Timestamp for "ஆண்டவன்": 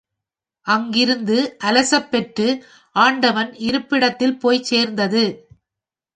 2.95-3.53